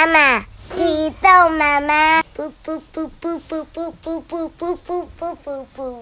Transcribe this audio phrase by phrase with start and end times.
[0.00, 5.92] 妈妈，启动妈妈，噗噗噗噗噗噗噗噗噗噗噗噗噗，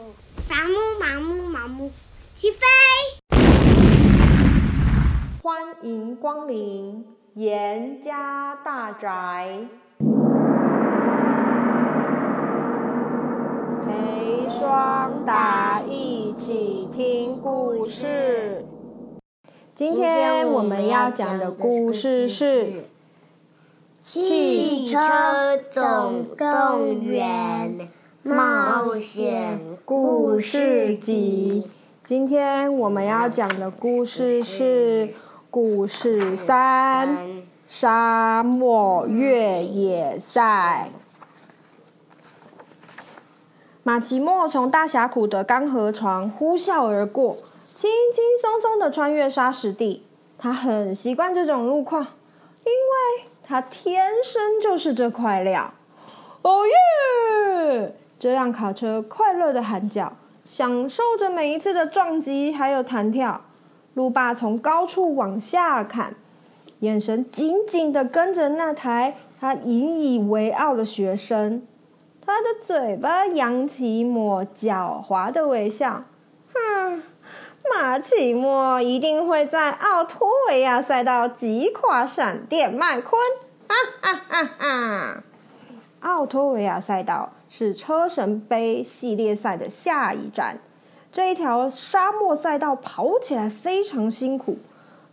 [0.48, 1.90] 麻木麻木麻木，
[2.36, 2.60] 起飞！
[5.42, 9.66] 欢迎光临严家大宅，
[13.84, 18.64] 陪双达一起听故事。
[19.74, 22.62] 今天我们要讲的故事是
[24.10, 24.98] 《汽车
[25.70, 27.90] 总动员
[28.22, 31.64] 冒险故事集》。
[32.02, 35.10] 今天我们要讲的故事是
[35.50, 40.88] 故事三：沙漠越野赛。
[43.82, 47.36] 马奇莫从大峡谷的钢河床呼啸而过。
[47.76, 50.06] 轻轻松松的穿越沙石地，
[50.38, 53.07] 他很习惯这种路况，因为
[53.48, 55.72] 他天生就是这块料。
[56.42, 57.94] 哦耶！
[58.18, 60.12] 这辆卡车快乐的喊叫，
[60.46, 63.40] 享受着每一次的撞击还有弹跳。
[63.94, 66.14] 路霸从高处往下看，
[66.80, 71.66] 眼神紧紧的跟着那台他引以为傲的学生，
[72.24, 76.04] 他的嘴巴扬起一抹狡猾的微笑。
[77.74, 83.20] 马奇莫一定会在奥托维亚赛道击垮闪电麦昆！
[83.68, 85.22] 哈哈哈哈！
[86.00, 90.58] 奥托维亚赛道是车神杯系列赛的下一站。
[91.12, 94.58] 这一条沙漠赛道跑起来非常辛苦，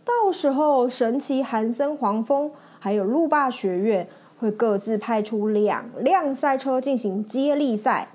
[0.04, 8.08] 到时候神奇韩森黄蜂还有路霸学院会各自派出两辆赛车进行接力赛。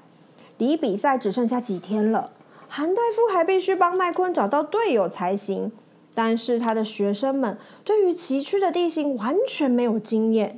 [0.57, 2.31] 离比赛只剩下几天了。
[2.73, 5.73] 韩大夫还必须帮麦昆找到队友才行，
[6.15, 10.57] 但是他的学生们对于崎岖的地形完全没有经验，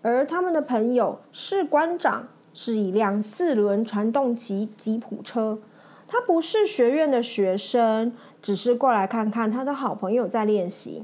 [0.00, 5.58] 而他们的朋友士官长是一辆四轮传动骑吉普车，
[6.06, 11.02] 他不是学院的学生，只是过来看看他的好朋友在练习。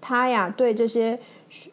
[0.00, 1.18] 他呀，对这些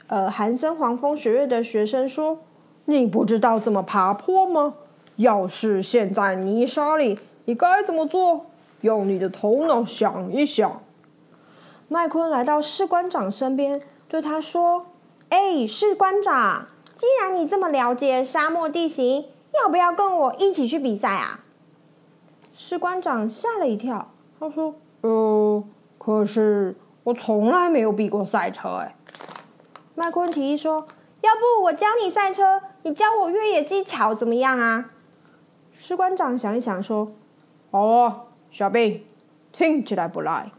[0.07, 2.39] 呃韩森黄蜂学院的学生说
[2.83, 4.73] ：“你不知道怎么爬坡吗？
[5.15, 8.47] 要是陷在泥沙里。”你该怎么做？
[8.81, 10.81] 用你的头脑想一想。
[11.87, 14.87] 麦昆来到士官长身边，对他说
[15.29, 21.45] ：“哎，士官长，既然你这么了解沙漠地形，要不要跟我一起去比赛啊？”
[22.57, 25.63] 士官长吓了一跳，他说：“呃，
[25.97, 28.95] 可是我从来没有比过赛车。”哎，
[29.95, 30.85] 麦昆提议说
[31.23, 34.89] ：“要不我教你赛车，你教我越野技巧，怎么样啊？”
[35.77, 37.13] 士官长想一想说。
[37.73, 39.03] 哦，小兵，
[39.51, 40.51] 听起来不赖。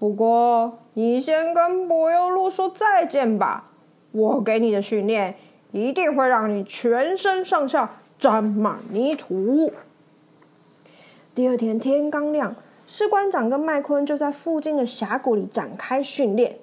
[0.00, 3.70] 不过你先跟柏油路说再见吧。
[4.10, 5.36] 我给你的训练
[5.70, 9.72] 一定会让你全身上下沾满泥土。
[11.36, 12.56] 第二天天刚亮，
[12.88, 16.58] 士官长跟麦昆就在附近的峡谷里展开训练。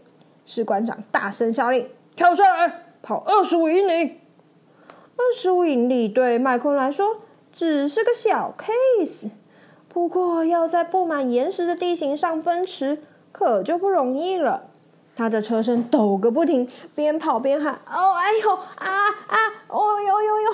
[0.45, 1.87] 士官长大声下令
[2.17, 4.19] ：“跳下来，跑二十五英里。”
[5.15, 7.21] 二十五英里对麦昆来说
[7.53, 9.29] 只是个小 case。
[9.93, 14.63] 不过，要在布满岩石的地形上奔驰，可就不容易了。
[15.15, 18.89] 他的车身抖个不停，边跑边喊：“哦，哎呦，啊
[19.27, 19.37] 啊，
[19.67, 20.53] 哦呦呦呦！”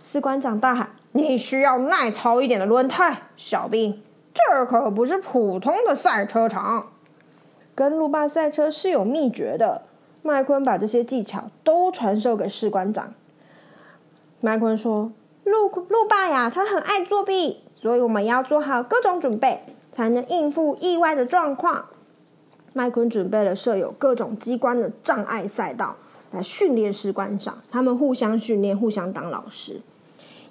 [0.00, 4.00] 士官长大喊：“你需要耐操一点的轮胎，小兵，
[4.32, 6.92] 这可不是普通的赛车场。
[7.74, 9.82] 跟路霸赛车是有秘诀的。”
[10.22, 13.12] 麦昆把这些技巧都传授给士官长。
[14.40, 15.10] 麦昆说
[15.42, 19.60] ：“路路霸呀，他很爱作弊。”所以我们要做好各种准备，
[19.92, 21.84] 才能应付意外的状况。
[22.72, 25.94] 麦昆准备了设有各种机关的障碍赛道
[26.30, 29.82] 来训练士官长，他们互相训练，互相当老师。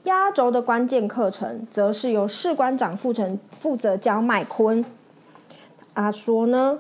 [0.03, 4.85] 压轴的关键课程，则是由士官长负责负责教麦昆。
[5.95, 6.77] 他说呢，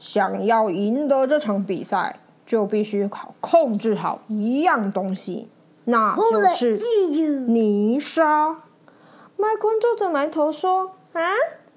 [0.00, 5.46] 想要赢得这场比赛，就必须考控制好一样东西，
[5.84, 6.76] 那就是
[7.46, 8.56] 泥沙。
[9.42, 11.20] 麦昆皱着眉头说：“啊，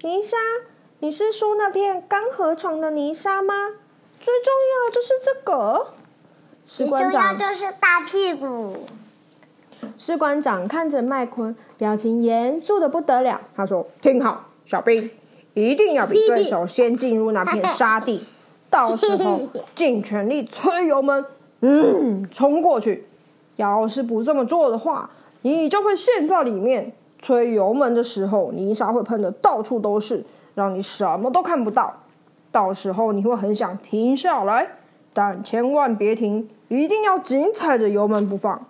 [0.02, 0.36] 泥沙？
[1.00, 3.70] 你是说那片钢河床的泥沙吗？
[4.20, 5.88] 最重要就是这个。”
[6.64, 8.86] 士官长就是大屁股。
[9.98, 13.40] 士官长看着麦昆，表情严肃的不得了。
[13.52, 15.10] 他说：“听好，小兵，
[15.54, 18.24] 一定要比对手先进入那片沙地，
[18.70, 19.40] 到时候
[19.74, 21.24] 尽全力催油门，
[21.62, 23.08] 嗯，冲过去。
[23.56, 25.10] 要是不这么做的话，
[25.42, 26.92] 你就会陷在里面。”
[27.26, 30.24] 催油门的时候，泥沙会喷得到处都是，
[30.54, 31.92] 让你什么都看不到。
[32.52, 34.76] 到时候你会很想停下来，
[35.12, 38.64] 但千万别停，一定要紧踩着油门不放。”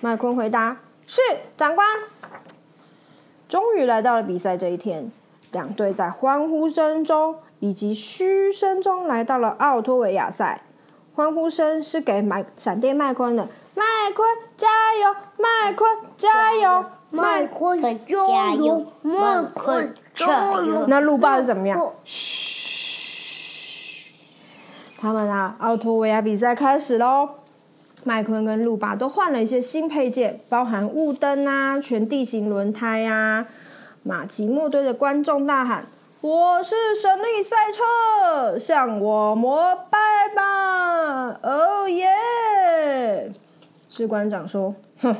[0.00, 1.20] 麦昆回答：“是，
[1.56, 1.84] 长官。”
[3.50, 5.10] 终于来到了比赛这一天，
[5.50, 10.62] 两队在欢呼声中以及嘘声中来到了奥托维亚赛。
[11.16, 13.84] 欢呼声是给麦闪电麦昆的，麦
[14.14, 14.68] 昆加
[15.02, 20.86] 油，麦昆加油，麦昆加油，麦昆加油。
[20.88, 21.92] 那路霸是怎么样？
[22.04, 24.10] 嘘，
[24.98, 27.28] 他们啊，奥托维亚比赛开始喽。
[28.02, 33.46] 麦昆跟路霸都换了一些新配件，包含雾灯啊、全地形轮胎啊。
[34.02, 35.86] 马奇莫对着观众大喊。
[36.20, 39.98] 我是神力赛车，向我膜拜
[40.34, 41.38] 吧！
[41.42, 43.32] 哦耶！
[43.90, 45.14] 士官长说：“哼，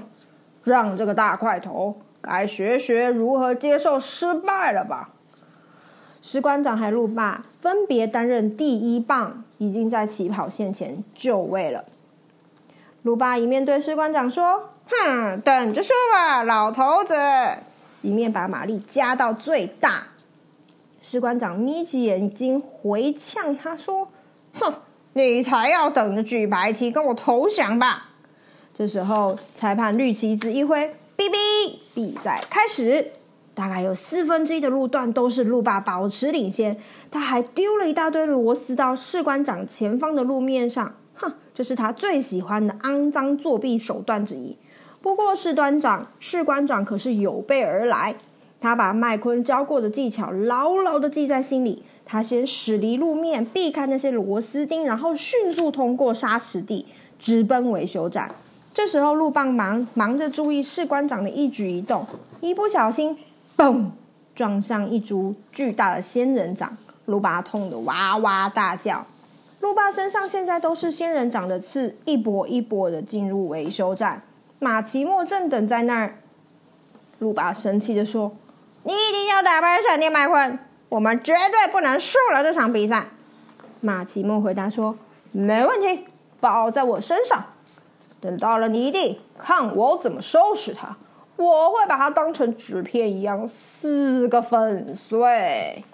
[0.64, 5.10] 让这个大块头该学学如何接受失败了吧。”
[6.20, 11.84] 士官长和路霸分别担任第一棒，已经在起跑线前就位了。
[13.02, 17.14] 路霸一面对士官长说：“哼，等着说吧，老头子！”
[18.00, 20.04] 一面把马力加到最大。
[21.02, 24.08] 士官长眯起眼睛回呛他说
[24.58, 24.72] ：“哼，
[25.12, 28.12] 你才要等着举白旗跟我投降吧！”
[28.76, 33.12] 这时候，裁判绿旗子一挥，哔哔，比赛开始。
[33.54, 36.76] 大概有四分之一的路段都是路霸保持领先，
[37.08, 40.92] 他还丢了一大堆螺丝到士官长前方的路面上。
[41.14, 44.56] 哼，这是他最喜欢的肮脏作弊手段之一。
[45.00, 48.16] 不过，士官长，士官长可是有备而来。
[48.60, 51.84] 他把麦昆教过的技巧牢牢的记在心里。
[52.04, 56.86] 他先驶离路面，避开那些螺丝钉，然后迅速通过沙石地，
[57.20, 58.34] 直奔维修站。
[58.74, 62.04] 这时候，路霸忙忙着注意士官长的一举一动，
[62.40, 63.16] 一不小心，
[63.56, 63.90] 嘣，
[64.34, 66.76] 撞上一株巨大的仙人掌，
[67.06, 69.06] 路霸痛得哇哇大叫。
[69.60, 74.20] 路霸身上现在都是仙人掌的刺，一波一波的进入维修站。
[74.58, 76.16] 马奇莫正等在那儿，
[77.20, 78.32] 路霸生气地说。
[78.82, 83.06] 你一定要打败闪电麦昆，我们绝对不能输了这场比赛。
[83.80, 84.96] 马奇莫回答说
[85.30, 86.06] ：“没问题，
[86.40, 87.46] 包在我身上。
[88.24, 90.96] 等到了泥地，看我怎么收拾他。
[91.36, 95.84] 我会把它当成纸片一样撕个粉碎。”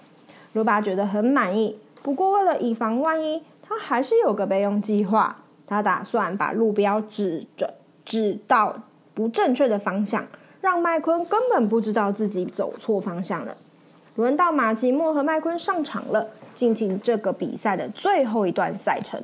[0.53, 5.35] 路巴觉得很满意，不过为了以防万一，他还是有个备用计划。
[5.67, 7.73] 他打算把路标指着
[8.05, 8.77] 指到
[9.13, 10.25] 不正确的方向。
[10.61, 13.57] 让麦昆根本不知道自己走错方向了。
[14.15, 19.19] 轮到马奇莫和麦昆上场了，进行这个比赛的最后一段赛程。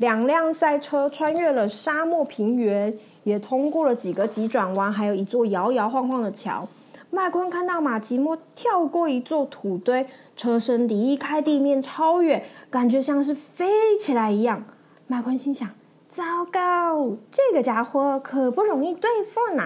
[0.00, 6.66] 两辆赛车穿越了沙漠平原，也通过了几个急转弯，还有一座摇摇晃晃的桥。
[7.10, 10.06] 麦昆看到马奇莫跳过一座土堆，
[10.38, 14.64] 车身离开地面超远，感觉像是飞起来一样。
[15.06, 15.68] 麦昆心想：
[16.10, 19.64] 糟糕，这个家伙可不容易对付呢。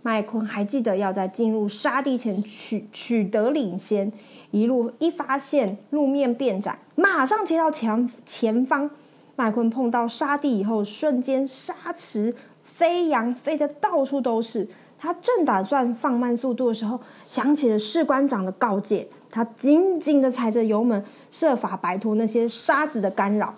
[0.00, 4.10] 麦昆还记得要在进入沙地前取取得领先，
[4.50, 8.88] 一路一发现路面变窄，马上切到前前方。
[9.36, 12.34] 麦昆碰到沙地以后，瞬间沙池
[12.64, 14.66] 飞扬，飞得到处都是。
[14.98, 23.54] 他正打算放慢速度的时候，想起了士官长的告诫，他紧紧的踩着油门，设法摆脱那些沙子的干扰。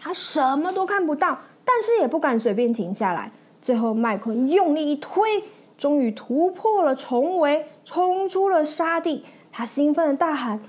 [0.00, 3.30] 他什么都看不到，但是也不敢随便停下来。
[3.62, 5.42] 最后，麦昆用力一推。
[5.78, 9.24] 终于突破了重围，冲出了沙地。
[9.52, 10.60] 他兴奋地大喊：“！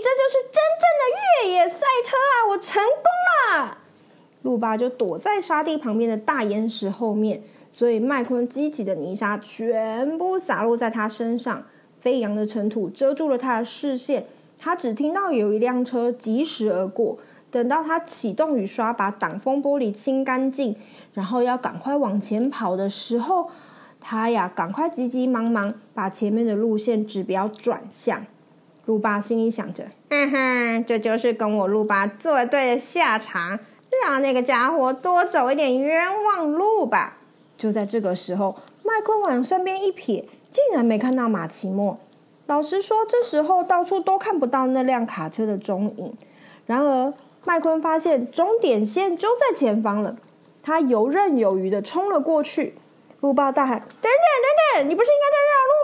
[0.00, 1.02] 这就是真正的
[1.44, 2.48] 越野赛车啊！
[2.50, 3.78] 我成功了！”
[4.42, 7.42] 路霸就躲在沙地旁边的大岩石后面，
[7.72, 11.64] 所以麦昆激起的泥沙全部洒落在他身上，
[12.00, 14.26] 飞扬的尘土遮住了他的视线。
[14.58, 17.18] 他只听到有一辆车疾驶而过。
[17.50, 20.76] 等到他启动雨刷把挡风玻璃清干净，
[21.14, 23.50] 然后要赶快往前跑的时候。
[24.00, 28.24] 他呀，赶快急急忙忙把前面的路线指标转向。
[28.90, 33.56] 路霸心里想着：“哼哼，这就是跟我路霸作对的下场，
[34.02, 37.18] 让那个家伙多走一点冤枉路吧。”
[37.56, 42.00] 就在这个时候，麦昆往身边一瞥，竟然没看到马奇莫。
[42.46, 46.12] 老实说，这时候到处都看不到那辆卡车的踪影。
[46.66, 50.16] 然而，麦昆发现终点线就在前方了，
[50.64, 52.74] 他游刃有余的冲了过去。
[53.20, 55.79] 路霸大喊：“等等等等，你不是应该在绕路吗？”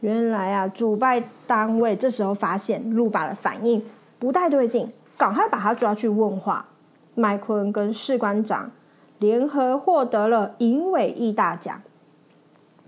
[0.00, 3.84] 原来啊，主办单位这时候发现路霸的反应
[4.18, 6.66] 不太对劲，赶快把他抓去问话。
[7.14, 8.70] 麦昆跟士官长
[9.18, 11.82] 联合获得了银尾翼大奖。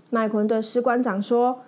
[0.09, 1.61] 麦昆对士官长说：“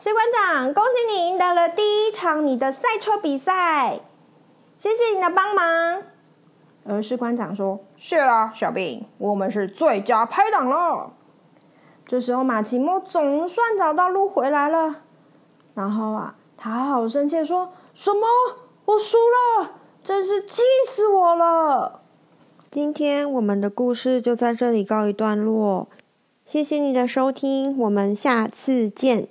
[0.00, 4.00] 士官长，恭喜你赢得了第一场你的赛车比赛，
[4.78, 6.02] 谢谢你的帮忙。”
[6.86, 11.12] 而士官长说：“谢啦，小兵，我们是最佳拍档了。”
[12.08, 15.02] 这时候，马奇莫总算找到路回来了。
[15.74, 18.20] 然后啊，他好生气，说什么
[18.86, 19.18] ：“我输
[19.60, 19.72] 了，
[20.02, 22.00] 真是气死我了！”
[22.72, 25.86] 今天我们的故事就在这里告一段落，
[26.46, 29.28] 谢谢你的收听，我们下次见。